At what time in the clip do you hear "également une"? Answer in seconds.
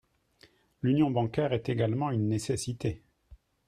1.69-2.27